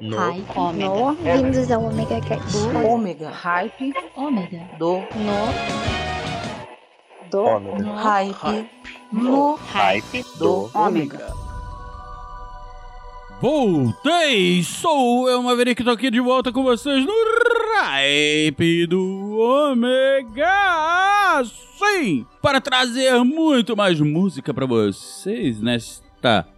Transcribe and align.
No. 0.00 0.16
Hype. 0.16 0.44
Ômega. 0.56 0.88
No, 0.88 1.12
vindos 1.14 1.70
ao 1.72 1.84
Omega 1.84 2.20
Cast. 2.20 2.56
Ômega. 2.86 3.30
Hype. 3.30 3.92
Ômega. 4.14 4.60
Do. 4.78 4.98
No. 4.98 5.48
Do. 7.30 7.44
Ômega. 7.44 7.94
Hype. 7.94 8.70
No. 9.12 9.54
Hype 9.56 10.24
Do. 10.38 10.70
Ômega. 10.72 11.32
Voltei! 13.40 14.64
Sou 14.64 15.28
eu, 15.28 15.40
Maverick, 15.42 15.84
tô 15.84 15.90
aqui 15.90 16.10
de 16.10 16.20
volta 16.20 16.52
com 16.52 16.64
vocês 16.64 17.06
no 17.06 17.12
Hype 17.80 18.86
do 18.88 19.36
Ômega! 19.38 20.44
Sim! 21.78 22.26
Para 22.42 22.60
trazer 22.60 23.22
muito 23.22 23.76
mais 23.76 24.00
música 24.00 24.52
pra 24.52 24.66
vocês 24.66 25.60
nesta 25.60 26.07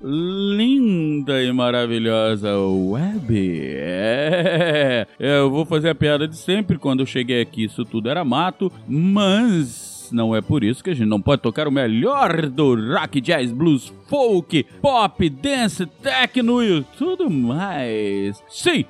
linda 0.02 1.42
e 1.42 1.52
maravilhosa 1.52 2.58
web. 2.58 3.60
É, 3.72 5.06
eu 5.18 5.50
vou 5.50 5.64
fazer 5.64 5.90
a 5.90 5.94
piada 5.94 6.26
de 6.26 6.36
sempre. 6.36 6.78
Quando 6.78 7.00
eu 7.00 7.06
cheguei 7.06 7.40
aqui, 7.40 7.64
isso 7.64 7.84
tudo 7.84 8.08
era 8.08 8.24
mato, 8.24 8.72
mas 8.88 9.90
não 10.12 10.34
é 10.34 10.40
por 10.40 10.64
isso 10.64 10.82
que 10.82 10.90
a 10.90 10.94
gente 10.94 11.08
não 11.08 11.20
pode 11.20 11.42
tocar 11.42 11.68
o 11.68 11.72
melhor 11.72 12.46
do 12.46 12.74
rock, 12.92 13.20
jazz, 13.20 13.52
blues, 13.52 13.92
folk, 14.08 14.64
pop, 14.80 15.28
dance, 15.30 15.86
techno 15.86 16.62
e 16.62 16.82
tudo 16.98 17.30
mais. 17.30 18.42
Sim, 18.48 18.84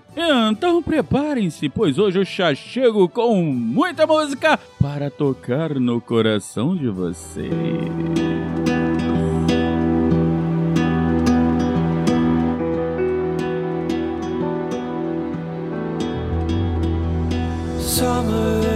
então 0.51 0.83
preparem-se, 0.83 1.69
pois 1.69 1.99
hoje 1.99 2.21
eu 2.21 2.25
já 2.25 2.55
chego 2.55 3.09
com 3.09 3.43
muita 3.43 4.07
música 4.07 4.59
para 4.81 5.11
tocar 5.11 5.75
no 5.79 6.01
coração 6.01 6.77
de 6.77 6.89
vocês. 6.89 7.51
Summer 18.01 18.70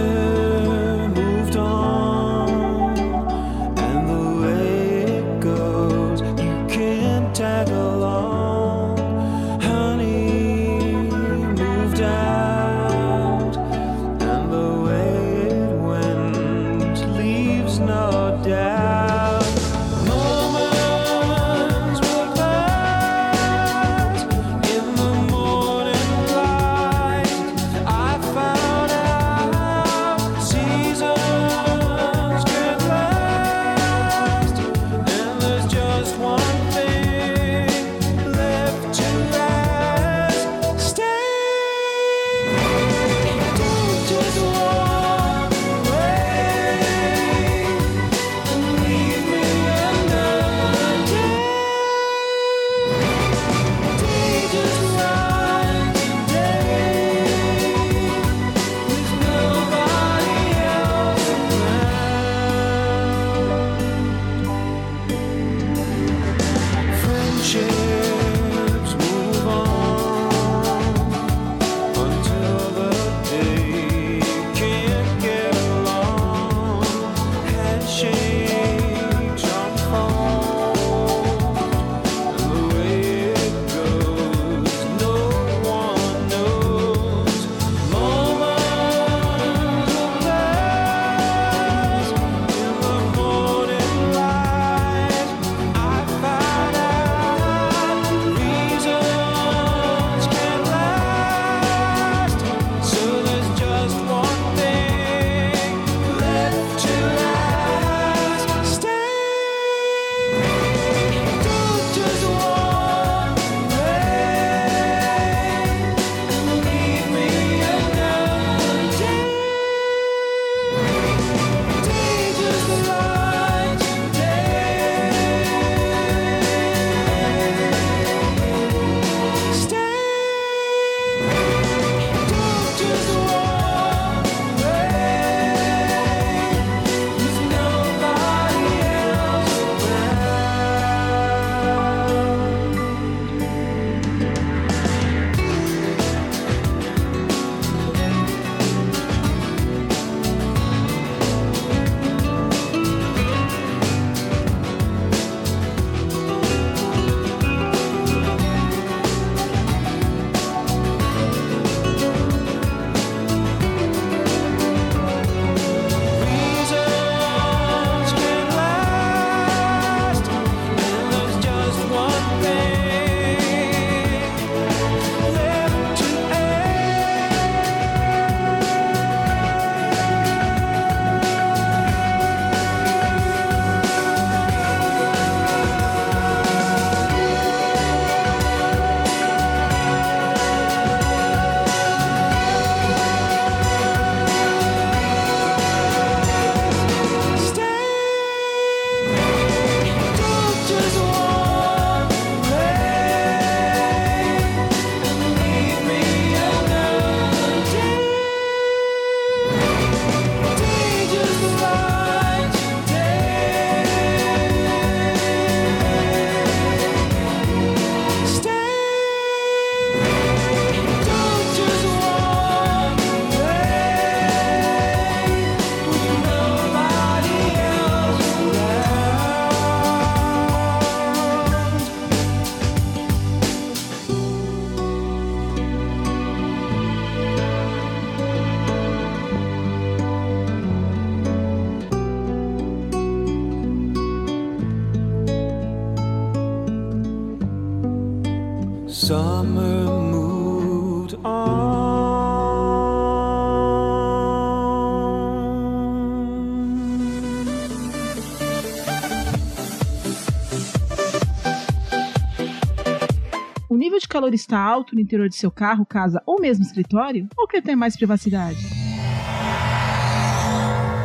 calor 264.15 264.33
está 264.33 264.57
alto 264.57 264.95
no 264.95 265.01
interior 265.01 265.27
de 265.27 265.35
seu 265.35 265.51
carro, 265.51 265.85
casa 265.85 266.23
ou 266.25 266.39
mesmo 266.39 266.63
escritório? 266.63 267.27
Ou 267.37 267.45
quer 267.45 267.61
ter 267.61 267.75
mais 267.75 267.97
privacidade? 267.97 268.65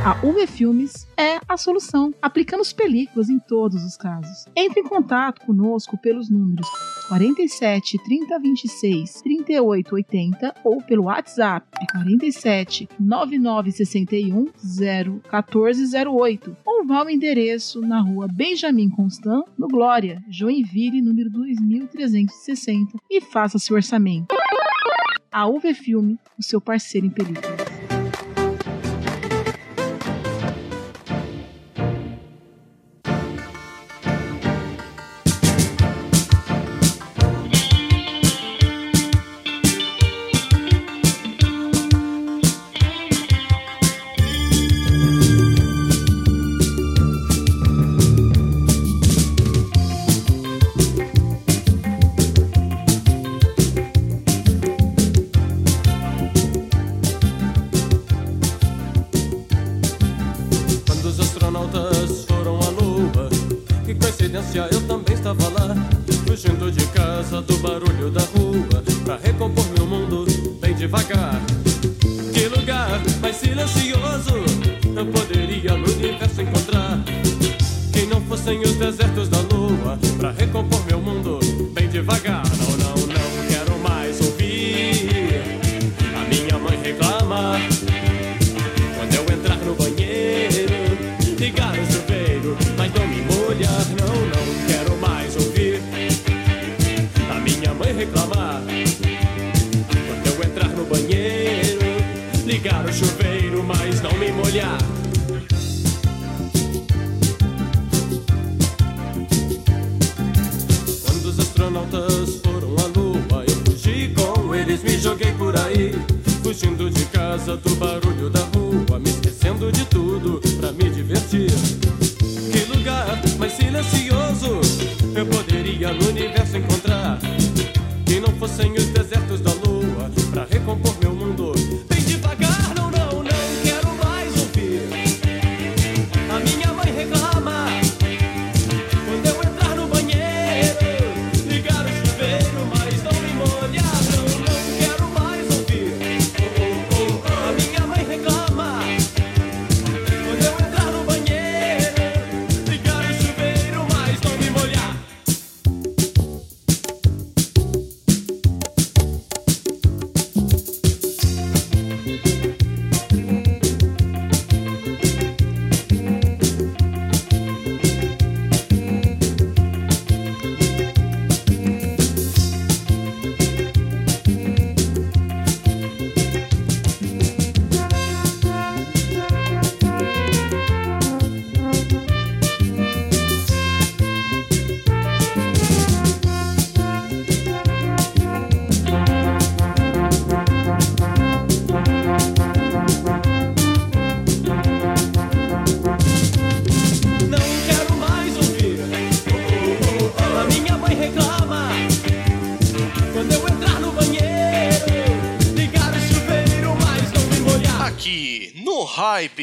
A 0.04 0.24
UV 0.24 0.46
Filmes 0.46 1.08
é 1.16 1.40
a 1.48 1.56
solução. 1.56 2.14
Aplicamos 2.22 2.72
películas 2.72 3.28
em 3.28 3.40
todos 3.40 3.82
os 3.82 3.96
casos. 3.96 4.46
Entre 4.54 4.78
em 4.78 4.84
contato 4.84 5.44
conosco 5.44 5.98
pelos 5.98 6.30
números 6.30 6.68
47 7.10 7.98
30 8.04 8.38
26 8.38 9.22
38 9.22 9.94
80 9.96 10.54
ou 10.62 10.80
pelo 10.80 11.06
WhatsApp 11.06 11.66
47 11.90 12.88
99 13.00 13.72
61 13.72 14.46
0 14.64 15.20
14 15.28 15.96
08 16.06 16.56
ou 16.64 16.86
vá 16.86 16.98
ao 16.98 17.10
endereço 17.10 17.80
na 17.80 18.00
rua 18.00 18.28
Benjamin 18.32 18.88
Constant, 18.88 19.44
no 19.58 19.66
Glória, 19.66 20.22
Joinville, 20.30 21.02
número 21.02 21.28
2360 21.30 22.98
e 23.10 23.20
faça 23.20 23.58
seu 23.58 23.74
orçamento. 23.74 24.32
A 25.32 25.48
UV 25.48 25.74
Filme, 25.74 26.16
o 26.38 26.42
seu 26.44 26.60
parceiro 26.60 27.08
em 27.08 27.10
película. 27.10 27.59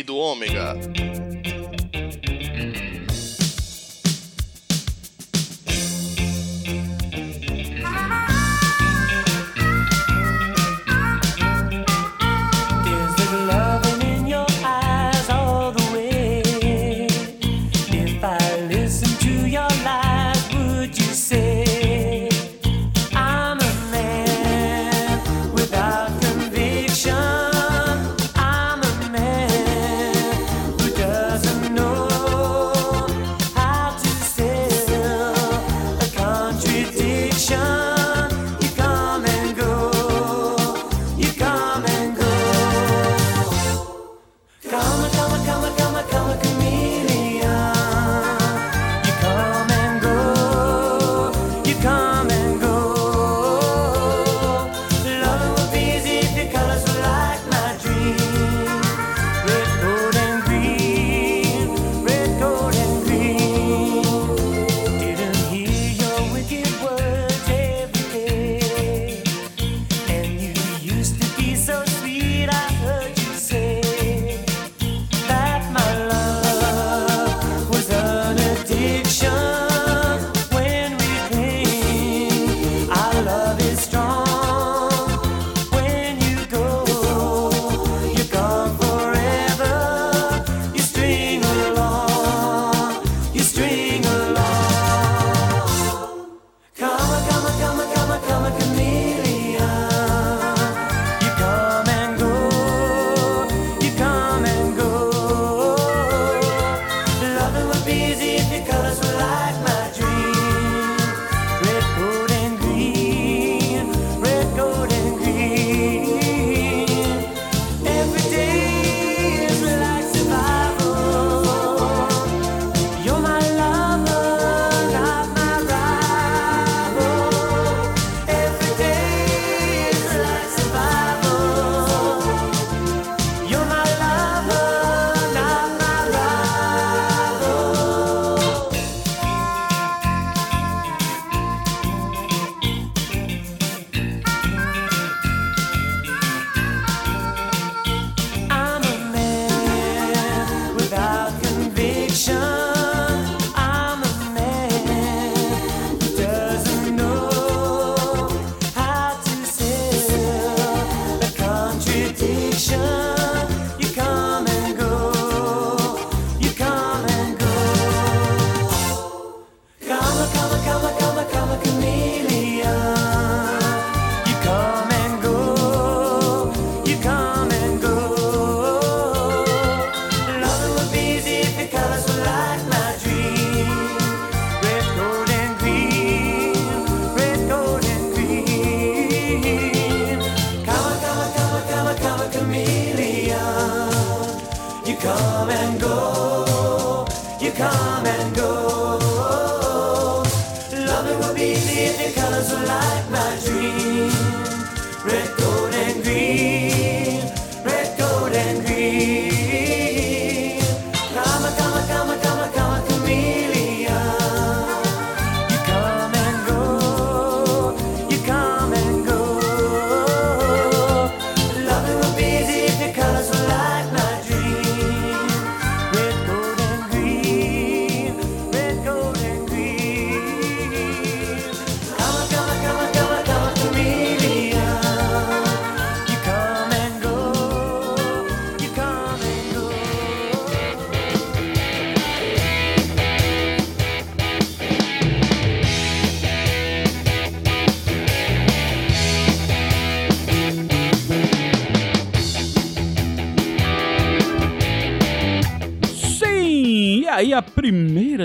do 0.03 0.15
Ômega. 0.15 0.75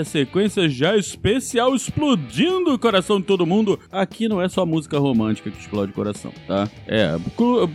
Primeira 0.03 0.05
sequência 0.05 0.69
já 0.69 0.95
especial 0.95 1.73
explodindo 1.73 2.73
o 2.73 2.79
coração 2.79 3.19
de 3.19 3.25
todo 3.25 3.45
mundo. 3.45 3.79
Aqui 3.91 4.27
não 4.27 4.41
é 4.41 4.47
só 4.49 4.65
música 4.65 4.99
romântica 4.99 5.49
que 5.49 5.59
explode 5.59 5.91
o 5.91 5.95
coração, 5.95 6.31
tá? 6.47 6.69
É, 6.85 7.17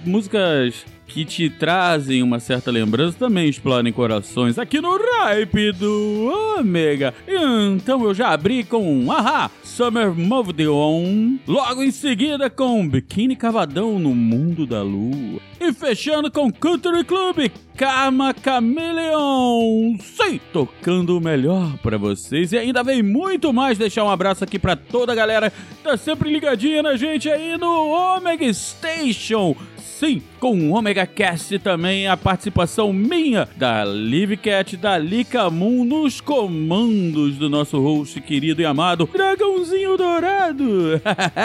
músicas 0.05 0.85
que 1.07 1.25
te 1.25 1.49
trazem 1.49 2.23
uma 2.23 2.39
certa 2.39 2.71
lembrança 2.71 3.17
também 3.19 3.49
explodem 3.49 3.93
corações 3.93 4.59
aqui 4.59 4.79
no 4.81 4.97
Ripe 4.97 5.73
do 5.73 6.57
Ômega. 6.59 7.15
Então 7.27 8.05
eu 8.05 8.15
já 8.15 8.29
abri 8.29 8.63
com 8.63 9.11
Aha, 9.11 9.51
Summer 9.79 10.13
Moved 10.13 10.67
On, 10.67 11.39
logo 11.47 11.85
em 11.85 11.93
seguida 11.93 12.51
com 12.51 12.89
Biquíni 12.89 13.37
Cavadão 13.37 13.97
no 13.97 14.13
Mundo 14.13 14.67
da 14.67 14.83
Lua. 14.83 15.41
E 15.61 15.73
fechando 15.73 16.33
com 16.33 16.51
Country 16.51 17.05
Club, 17.05 17.49
Karma 17.77 18.35
Chameleon. 18.43 19.97
Sim, 20.01 20.41
tocando 20.53 21.17
o 21.17 21.21
melhor 21.21 21.79
pra 21.79 21.97
vocês. 21.97 22.51
E 22.51 22.59
ainda 22.59 22.83
vem 22.83 23.05
muito 23.05 23.53
mais. 23.53 23.79
Deixar 23.79 24.03
um 24.03 24.11
abraço 24.11 24.43
aqui 24.43 24.59
pra 24.59 24.75
toda 24.75 25.13
a 25.13 25.15
galera 25.15 25.53
tá 25.85 25.97
sempre 25.97 26.29
ligadinha 26.29 26.83
na 26.83 26.97
gente 26.97 27.31
aí 27.31 27.57
no 27.57 28.17
Omega 28.17 28.53
Station. 28.53 29.55
Sim, 29.99 30.23
com 30.39 30.57
o 30.57 30.75
Omega 30.77 31.05
Cast 31.09 31.59
também 31.59 32.07
a 32.07 32.17
participação 32.17 32.93
minha 32.93 33.49
da 33.57 33.83
Live 33.83 34.37
Cat, 34.37 34.77
da 34.77 34.97
Lika 34.97 35.51
Moon 35.51 35.85
nos 35.85 36.21
comandos 36.21 37.35
do 37.35 37.51
nosso 37.51 37.81
host 37.81 38.21
querido 38.21 38.63
e 38.63 38.65
amado 38.65 39.11
Dragãozinho 39.13 39.97
Dourado. 39.97 41.01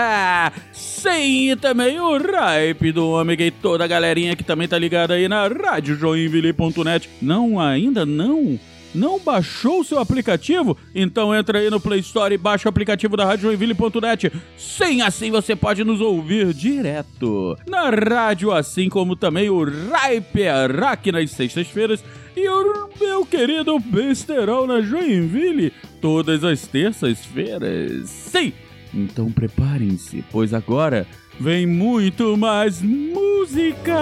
Sim, 0.71 1.49
e 1.49 1.55
também 1.55 1.99
o 1.99 2.15
Ripe 2.15 2.91
do 2.91 3.09
Omega 3.09 3.43
e 3.43 3.49
toda 3.49 3.85
a 3.85 3.87
galerinha 3.87 4.35
que 4.35 4.43
também 4.43 4.67
tá 4.67 4.77
ligada 4.77 5.15
aí 5.15 5.27
na 5.27 5.47
radiojoinville.net. 5.47 7.09
Não, 7.19 7.59
ainda 7.59 8.05
não? 8.05 8.59
Não 8.93 9.19
baixou 9.19 9.81
o 9.81 9.83
seu 9.83 9.99
aplicativo? 9.99 10.77
Então 10.93 11.33
entra 11.33 11.59
aí 11.59 11.69
no 11.69 11.79
Play 11.79 11.99
Store 11.99 12.33
e 12.33 12.37
baixa 12.37 12.67
o 12.67 12.69
aplicativo 12.69 13.17
da 13.17 13.25
radiojoinville.net. 13.25 14.31
Sim, 14.57 15.01
assim 15.01 15.31
você 15.31 15.55
pode 15.55 15.83
nos 15.83 15.99
ouvir 16.01 16.53
direto 16.53 17.57
na 17.67 17.89
rádio, 17.89 18.51
assim 18.51 18.89
como 18.89 19.15
também 19.15 19.49
o 19.49 19.63
Riper 19.63 20.79
Rock 20.79 21.11
nas 21.11 21.31
sextas-feiras 21.31 22.03
e 22.35 22.47
o 22.47 22.89
meu 22.99 23.25
querido 23.25 23.79
Besterol 23.79 24.67
na 24.67 24.81
Joinville 24.81 25.71
todas 26.01 26.43
as 26.43 26.67
terças-feiras. 26.67 28.09
Sim! 28.09 28.53
Então 28.93 29.31
preparem-se, 29.31 30.23
pois 30.31 30.53
agora 30.53 31.07
vem 31.39 31.65
muito 31.65 32.37
mais 32.37 32.81
música! 32.81 33.93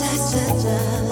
Cha 0.00 0.06
cha 0.32 0.46
cha 0.62 1.09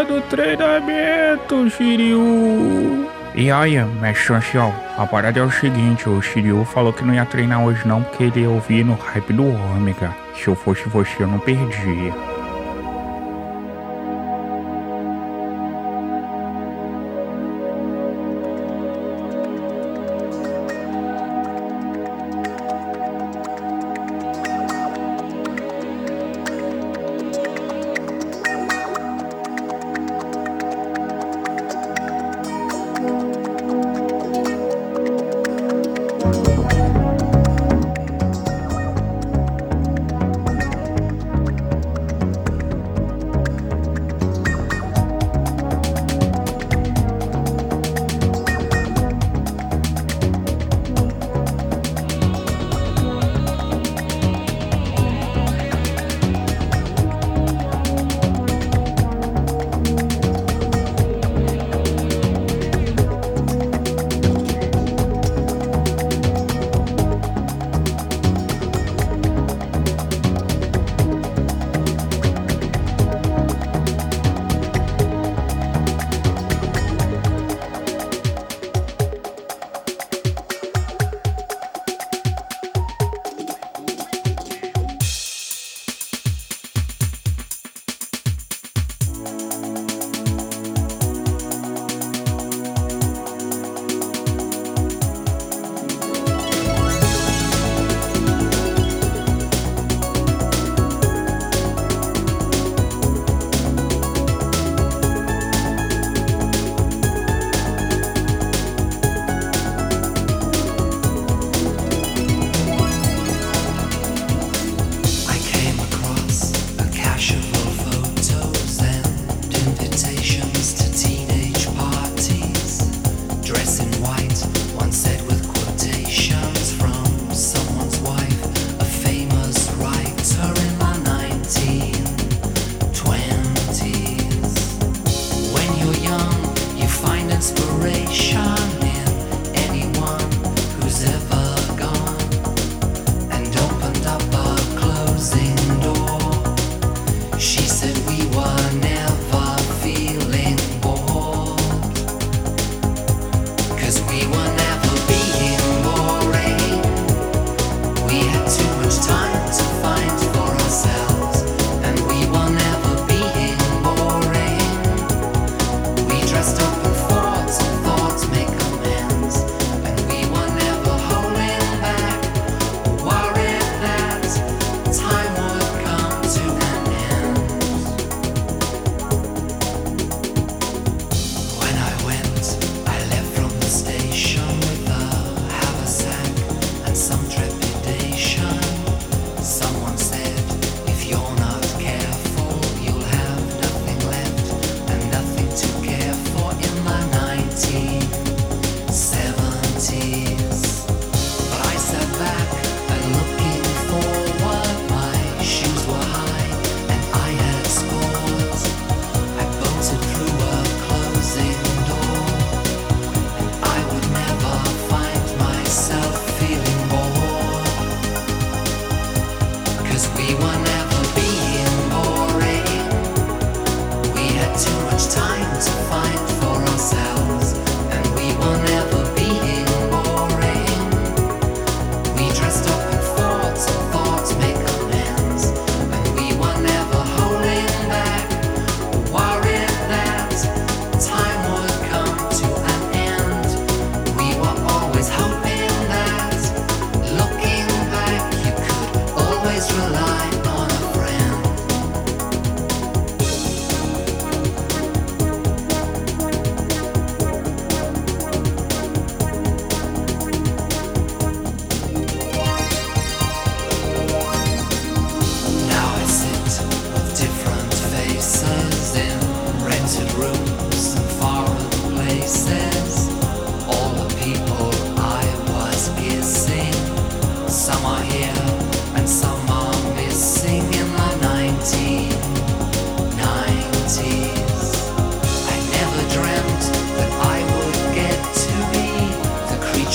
hora 0.00 0.04
do 0.04 0.20
treinamento, 0.22 1.68
Shiryu. 1.70 3.08
E 3.34 3.50
aí, 3.50 3.82
mestre 4.00 4.34
ancião, 4.34 4.74
a 4.96 5.06
parada 5.06 5.38
é 5.38 5.42
o 5.42 5.50
seguinte, 5.50 6.08
o 6.08 6.20
Shiryu 6.20 6.64
falou 6.64 6.92
que 6.92 7.04
não 7.04 7.14
ia 7.14 7.24
treinar 7.24 7.64
hoje 7.64 7.86
não 7.86 8.02
porque 8.02 8.24
ele 8.24 8.40
ia 8.40 8.50
ouvir 8.50 8.84
no 8.84 8.94
hype 8.94 9.32
do 9.32 9.46
Ômega. 9.46 10.14
Se 10.34 10.48
eu 10.48 10.56
fosse 10.56 10.88
você, 10.88 11.22
eu 11.22 11.28
não 11.28 11.38
perdia. 11.38 12.29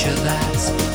visualize 0.06 0.95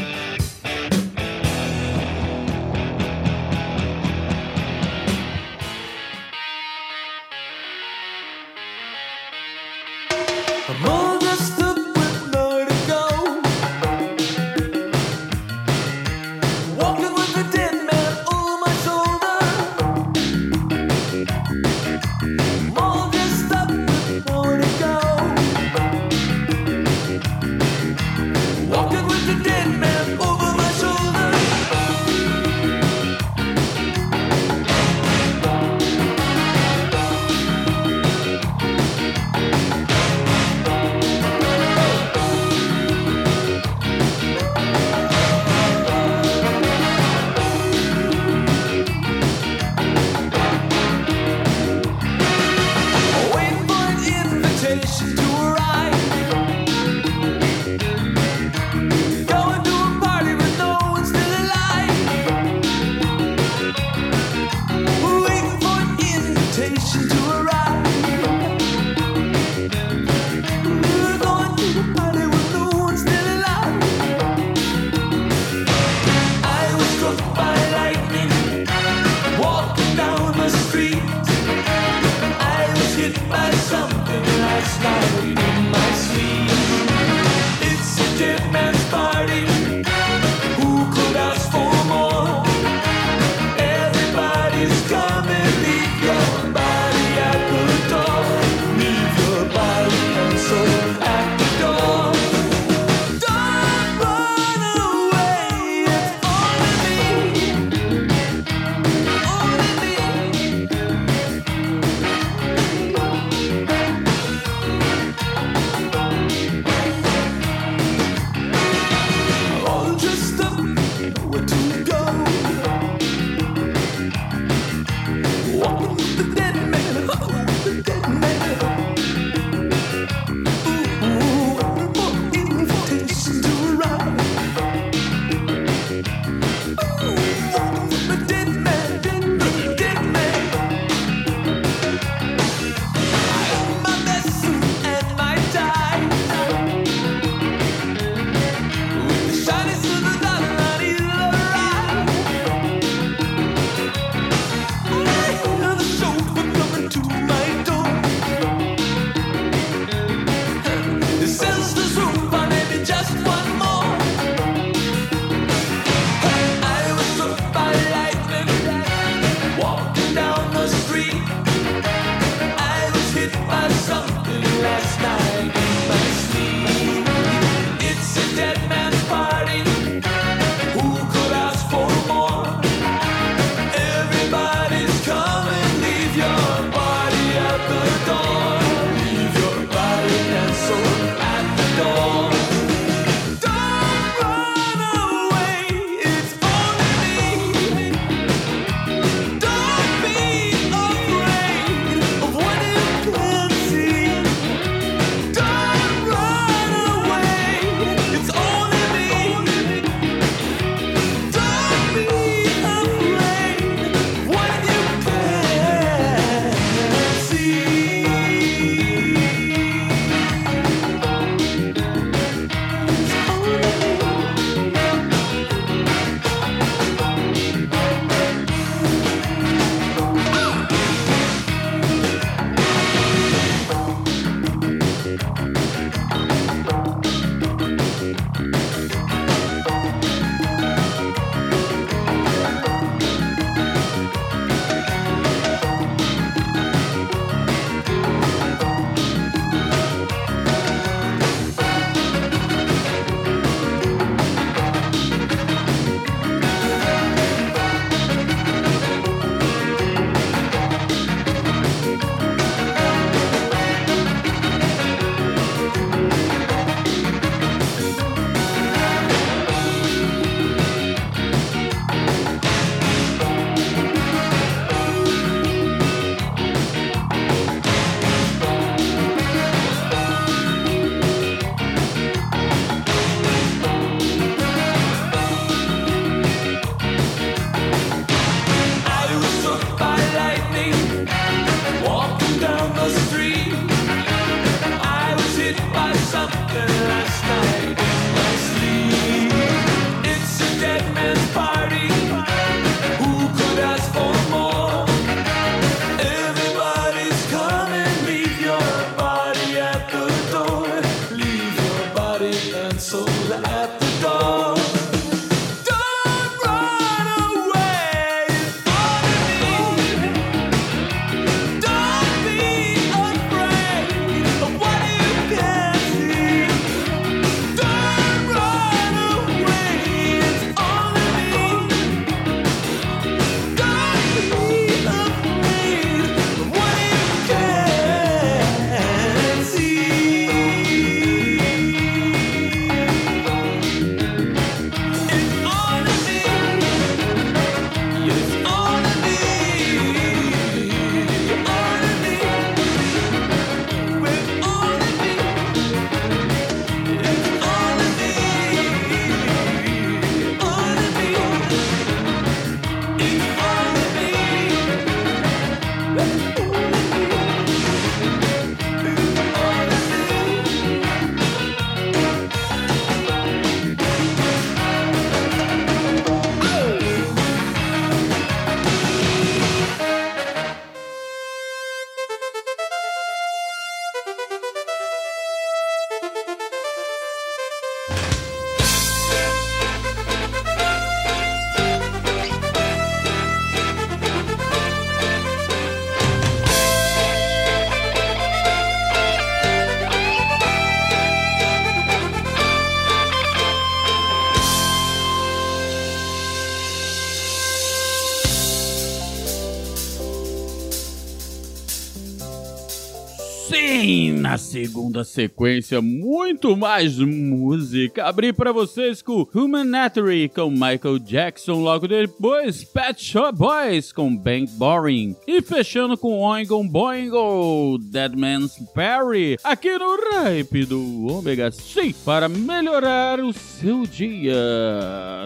Segunda 414.61 415.03
sequência, 415.03 415.81
muito 415.81 416.55
mais 416.55 416.99
música. 416.99 418.05
Abri 418.05 418.31
pra 418.31 418.51
vocês 418.51 419.01
com 419.01 419.27
Humanitary 419.33 420.29
com 420.29 420.51
Michael 420.51 420.99
Jackson, 420.99 421.63
logo 421.63 421.87
depois 421.87 422.63
Pet 422.63 423.03
Shop 423.03 423.35
Boys 423.35 423.91
com 423.91 424.15
Bang 424.15 424.45
Boring 424.51 425.15
e 425.27 425.41
fechando 425.41 425.97
com 425.97 426.19
Oingo 426.19 426.63
Boingo, 426.63 427.79
Dead 427.79 428.15
Man's 428.15 428.53
Perry, 428.75 429.39
aqui 429.43 429.75
no 429.79 429.97
Hype 430.11 430.65
do 430.65 431.07
Ômega 431.07 431.51
Sim, 431.51 431.91
para 432.05 432.29
melhorar 432.29 433.19
o 433.19 433.33
seu 433.33 433.87
dia, 433.87 434.35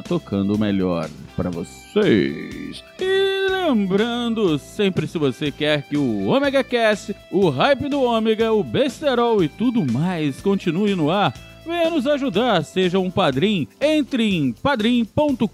tocando 0.07 0.57
melhor 0.57 1.09
para 1.35 1.49
vocês. 1.49 2.81
E 3.01 3.34
lembrando, 3.67 4.59
sempre 4.59 5.07
se 5.07 5.17
você 5.17 5.51
quer 5.51 5.81
que 5.81 5.97
o 5.97 6.27
Omega 6.27 6.63
Cast, 6.63 7.15
o 7.31 7.49
Hype 7.49 7.89
do 7.89 8.01
Ômega, 8.01 8.53
o 8.53 8.63
Besterol 8.63 9.43
e 9.43 9.49
tudo 9.49 9.83
mais 9.91 10.39
continue 10.39 10.95
no 10.95 11.09
ar, 11.09 11.33
venha 11.65 11.89
nos 11.89 12.05
ajudar, 12.07 12.63
seja 12.63 12.99
um 12.99 13.09
padrim, 13.09 13.67
entre 13.81 14.35
em 14.35 14.53
padrim.com.br 14.53 15.47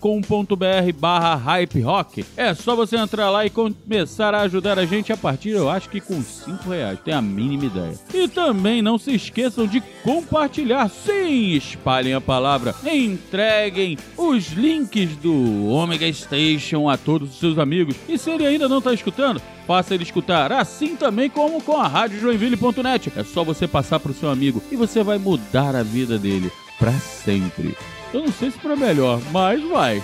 barra 0.99 1.35
hype 1.35 1.81
rock. 1.81 2.25
É 2.35 2.53
só 2.53 2.75
você 2.75 2.97
entrar 2.97 3.29
lá 3.29 3.45
e 3.45 3.49
começar 3.49 4.35
a 4.35 4.41
ajudar 4.41 4.77
a 4.77 4.85
gente 4.85 5.11
a 5.13 5.17
partir, 5.17 5.49
eu 5.49 5.69
acho 5.69 5.89
que 5.89 6.01
com 6.01 6.21
5 6.21 6.69
reais, 6.69 6.99
tem 7.03 7.13
a 7.13 7.21
mínima 7.21 7.65
ideia. 7.65 7.99
E 8.13 8.27
também 8.27 8.81
não 8.81 8.97
se 8.97 9.13
esqueçam 9.13 9.65
de 9.65 9.81
compartilhar, 10.03 10.89
sim, 10.89 11.51
espalhem 11.51 12.13
a 12.13 12.21
palavra, 12.21 12.75
entreguem 12.85 13.97
os 14.17 14.51
links 14.51 15.15
do 15.17 15.67
Omega 15.67 16.11
Station 16.11 16.89
a 16.89 16.97
todos 16.97 17.31
os 17.31 17.39
seus 17.39 17.57
amigos. 17.57 17.95
E 18.07 18.17
se 18.17 18.29
ele 18.29 18.45
ainda 18.45 18.67
não 18.67 18.79
está 18.79 18.93
escutando, 18.93 19.41
faça 19.71 19.93
ele 19.93 20.03
escutar, 20.03 20.51
assim 20.51 20.97
também 20.97 21.29
como 21.29 21.61
com 21.61 21.77
a 21.77 21.87
Rádio 21.87 22.19
Joinville.net. 22.19 23.09
É 23.15 23.23
só 23.23 23.41
você 23.41 23.65
passar 23.65 24.01
para 24.01 24.11
o 24.11 24.13
seu 24.13 24.29
amigo 24.29 24.61
e 24.69 24.75
você 24.75 25.01
vai 25.01 25.17
mudar 25.17 25.77
a 25.77 25.81
vida 25.81 26.19
dele 26.19 26.51
para 26.77 26.91
sempre. 26.91 27.77
Eu 28.13 28.19
não 28.19 28.33
sei 28.33 28.51
se 28.51 28.59
para 28.59 28.75
melhor, 28.75 29.21
mas 29.31 29.63
vai. 29.69 30.03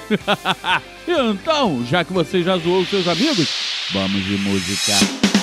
então, 1.06 1.86
já 1.86 2.06
que 2.06 2.14
você 2.14 2.42
já 2.42 2.58
zoou 2.58 2.80
os 2.80 2.90
seus 2.90 3.10
amigos, 3.10 3.50
vamos 3.92 4.24
de 4.24 4.38
música. 4.38 5.37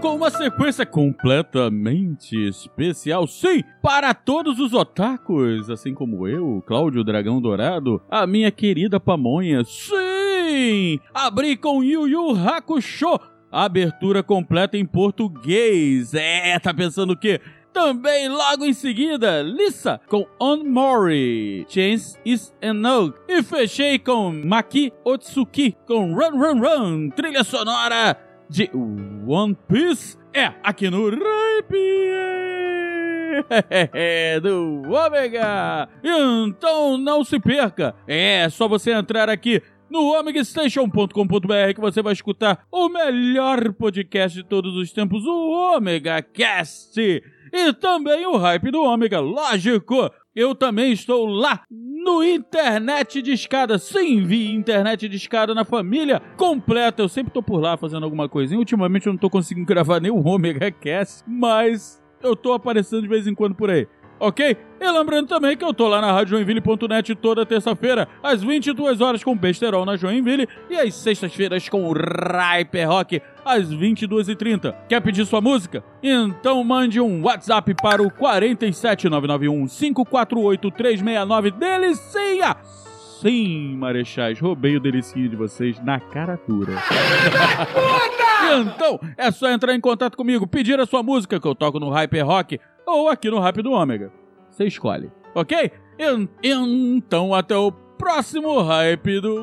Com 0.00 0.16
uma 0.16 0.30
sequência 0.30 0.86
completamente 0.86 2.34
especial, 2.48 3.26
sim, 3.26 3.62
para 3.82 4.14
todos 4.14 4.58
os 4.58 4.72
otakus, 4.72 5.68
assim 5.68 5.92
como 5.92 6.26
eu, 6.26 6.64
Cláudio 6.66 7.04
Dragão 7.04 7.40
Dourado, 7.40 8.00
a 8.10 8.26
minha 8.26 8.50
querida 8.50 8.98
pamonha, 8.98 9.62
sim! 9.62 10.98
Abri 11.12 11.54
com 11.54 11.84
Yu 11.84 12.08
Yu 12.08 12.30
Hakusho, 12.30 13.20
abertura 13.52 14.22
completa 14.22 14.78
em 14.78 14.86
português. 14.86 16.14
É, 16.14 16.58
tá 16.58 16.72
pensando 16.72 17.12
o 17.12 17.16
quê? 17.16 17.38
Também 17.70 18.28
logo 18.28 18.64
em 18.64 18.72
seguida, 18.72 19.42
Lisa 19.42 20.00
com 20.08 20.26
On 20.40 20.64
Mori, 20.64 21.66
Chance 21.68 22.18
is 22.24 22.54
Enough. 22.62 23.12
E 23.28 23.42
fechei 23.42 23.98
com 23.98 24.32
Maki 24.32 24.92
Otsuki 25.04 25.76
com 25.86 26.14
Run 26.14 26.38
Run 26.38 26.60
Run, 26.60 27.10
trilha 27.10 27.44
sonora 27.44 28.29
de 28.50 28.68
One 29.26 29.56
Piece. 29.68 30.18
É, 30.34 30.52
aqui 30.62 30.90
no 30.90 31.08
Ripe 31.08 31.78
do 34.42 34.82
Omega. 34.90 35.88
Então 36.02 36.98
não 36.98 37.24
se 37.24 37.38
perca. 37.38 37.94
É 38.06 38.48
só 38.50 38.66
você 38.68 38.92
entrar 38.92 39.30
aqui 39.30 39.62
no 39.88 40.12
omegastation.com.br 40.18 41.74
que 41.74 41.80
você 41.80 42.02
vai 42.02 42.12
escutar 42.12 42.64
o 42.70 42.88
melhor 42.88 43.72
podcast 43.72 44.36
de 44.36 44.48
todos 44.48 44.76
os 44.76 44.92
tempos, 44.92 45.24
o 45.24 45.76
Omega 45.76 46.20
Cast. 46.20 47.00
E 47.52 47.72
também 47.74 48.26
o 48.26 48.36
Hype 48.36 48.70
do 48.70 48.82
Ômega, 48.82 49.18
lógico. 49.18 50.10
Eu 50.34 50.54
também 50.54 50.92
estou 50.92 51.26
lá 51.26 51.62
no 51.68 52.22
Internet 52.22 53.20
de 53.20 53.32
Escada. 53.32 53.78
Sim, 53.78 54.24
vi 54.24 54.52
Internet 54.52 55.08
de 55.08 55.16
Escada 55.16 55.52
na 55.54 55.64
família 55.64 56.22
completa. 56.36 57.02
Eu 57.02 57.08
sempre 57.08 57.32
tô 57.32 57.42
por 57.42 57.58
lá 57.58 57.76
fazendo 57.76 58.04
alguma 58.04 58.28
coisinha. 58.28 58.58
Ultimamente 58.58 59.08
eu 59.08 59.12
não 59.12 59.18
tô 59.18 59.28
conseguindo 59.28 59.66
gravar 59.66 60.00
nem 60.00 60.10
o 60.10 60.24
Omega 60.24 60.70
Cast, 60.70 61.24
mas 61.26 62.00
eu 62.22 62.36
tô 62.36 62.52
aparecendo 62.52 63.02
de 63.02 63.08
vez 63.08 63.26
em 63.26 63.34
quando 63.34 63.56
por 63.56 63.70
aí. 63.70 63.88
Ok? 64.20 64.54
E 64.78 64.90
lembrando 64.90 65.28
também 65.28 65.56
que 65.56 65.64
eu 65.64 65.72
tô 65.72 65.88
lá 65.88 65.98
na 65.98 66.12
radiojoinville.net 66.12 67.14
toda 67.14 67.46
terça-feira, 67.46 68.06
às 68.22 68.42
22 68.42 69.00
horas 69.00 69.24
com 69.24 69.34
Besterol 69.34 69.86
na 69.86 69.96
Joinville 69.96 70.46
e 70.68 70.76
às 70.76 70.94
sextas-feiras 70.94 71.70
com 71.70 71.88
o 71.88 71.94
Hyper 71.94 72.88
Rock, 72.88 73.22
às 73.42 73.72
22h30. 73.72 74.74
Quer 74.88 75.00
pedir 75.00 75.24
sua 75.24 75.40
música? 75.40 75.82
Então 76.02 76.62
mande 76.62 77.00
um 77.00 77.22
WhatsApp 77.24 77.74
para 77.74 78.02
o 78.02 78.10
47991 78.10 79.66
548 79.66 80.70
369 80.70 81.50
Delicinha! 81.52 82.56
Sim, 83.20 83.76
marechais, 83.76 84.40
roubei 84.40 84.76
o 84.76 84.80
delicinho 84.80 85.28
de 85.28 85.36
vocês 85.36 85.78
na 85.84 86.00
caratura. 86.00 86.72
então, 88.60 88.98
é 89.14 89.30
só 89.30 89.50
entrar 89.50 89.74
em 89.74 89.80
contato 89.80 90.16
comigo, 90.16 90.46
pedir 90.46 90.80
a 90.80 90.86
sua 90.86 91.02
música 91.02 91.38
que 91.38 91.46
eu 91.46 91.54
toco 91.54 91.78
no 91.78 91.90
Hyper 91.90 92.26
Rock 92.26 92.58
ou 92.90 93.08
aqui 93.08 93.30
no 93.30 93.40
Rap 93.40 93.60
do 93.62 93.72
Ômega. 93.72 94.12
Você 94.50 94.64
escolhe, 94.66 95.10
ok? 95.34 95.70
En- 95.98 96.28
Então, 96.42 97.34
até 97.34 97.56
o 97.56 97.70
próximo 97.72 98.60
Hype 98.62 99.20
do 99.20 99.36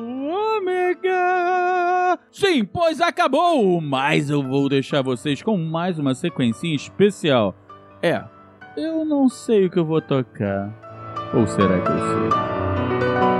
Ômega! 1.08 2.18
Sim, 2.30 2.64
pois 2.64 3.00
acabou! 3.00 3.80
Mas 3.80 4.28
eu 4.30 4.42
vou 4.42 4.68
deixar 4.68 5.02
vocês 5.02 5.42
com 5.42 5.56
mais 5.56 5.98
uma 5.98 6.14
sequencinha 6.14 6.74
especial. 6.74 7.54
É, 8.02 8.22
eu 8.76 9.04
não 9.04 9.28
sei 9.28 9.66
o 9.66 9.70
que 9.70 9.78
eu 9.78 9.84
vou 9.84 10.00
tocar. 10.00 10.72
Ou 11.34 11.46
será 11.46 11.80
que 11.80 11.90
eu 11.90 11.98
sei? 11.98 13.37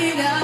Da 0.00 0.39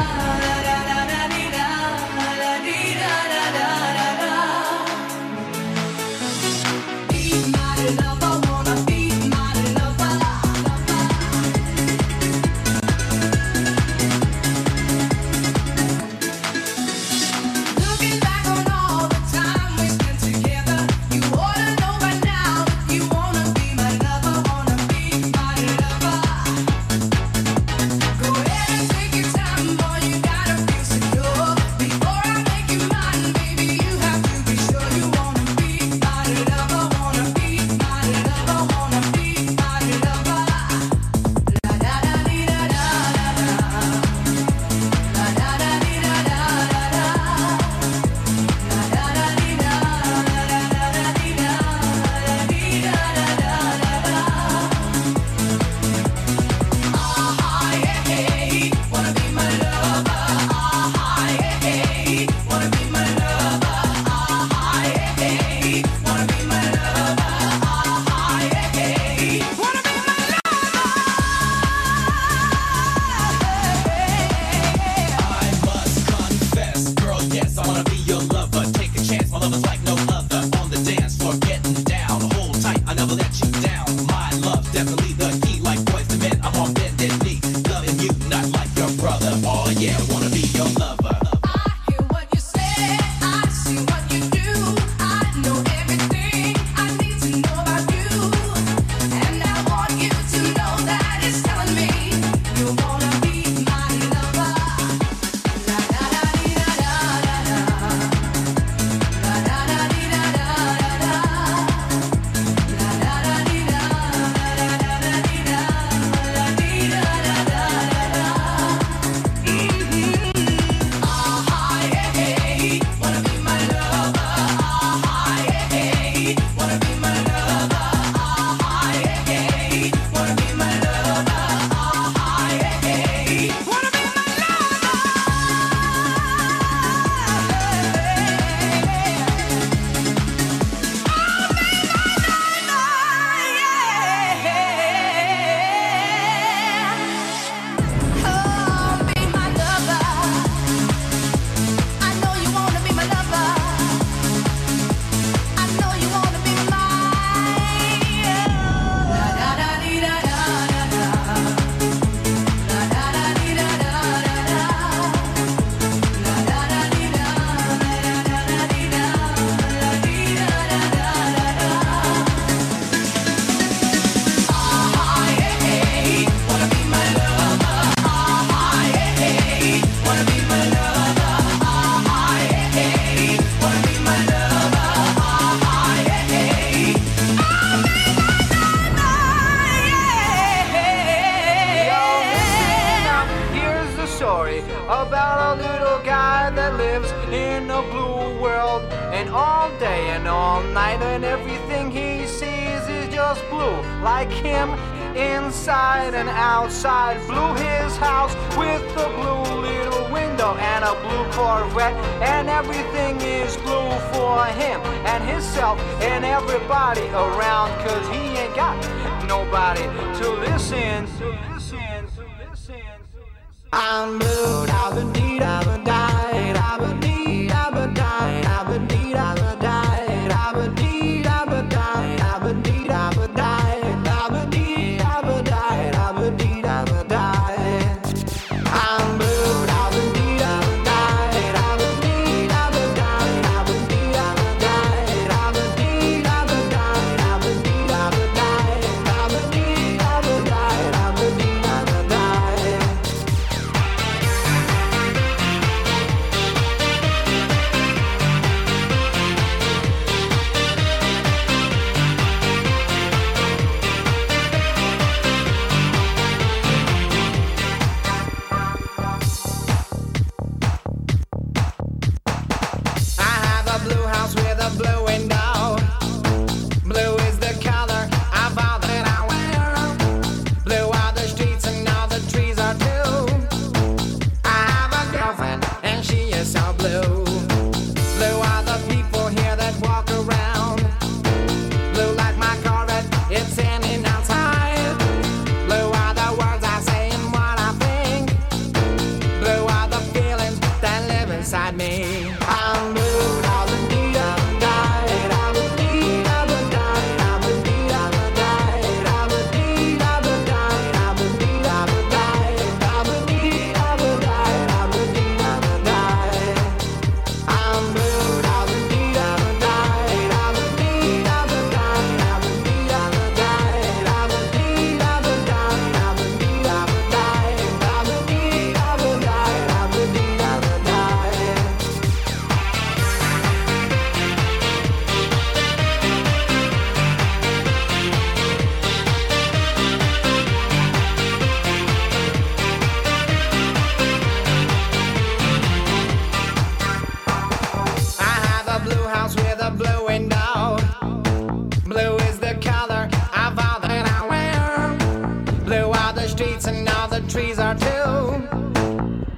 are 357.67 357.75
too. 357.75 358.49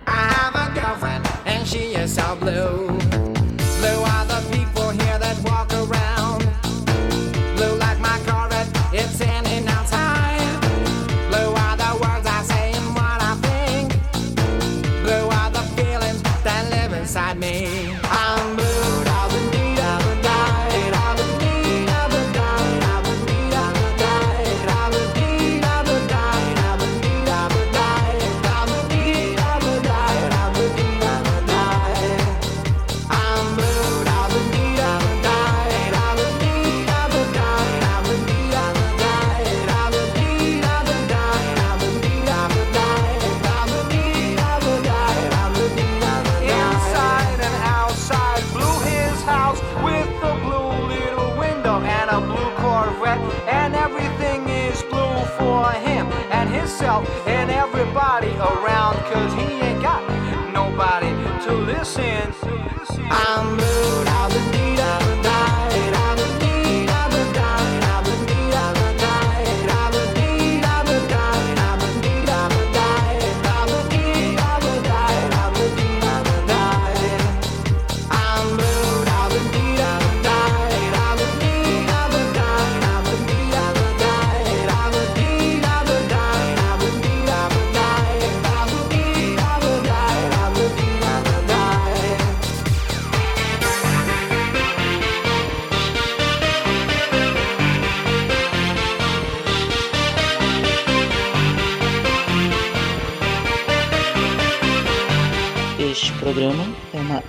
I 0.07 0.23
have 0.37 0.55
a 0.55 0.75
girlfriend 0.79 1.27
and 1.47 1.67
she 1.67 1.95
is 1.95 2.15
so 2.15 2.37
blue. 2.37 2.88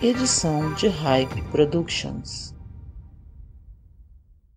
Edição 0.02 0.74
de 0.76 0.88
Hype 0.88 1.42
Productions. 1.52 2.39